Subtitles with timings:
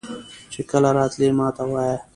[0.53, 1.97] چې کله راتلې ماته وایه.